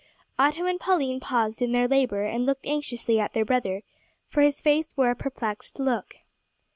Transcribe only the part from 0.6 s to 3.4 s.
and Pauline paused in their labour, and looked anxiously at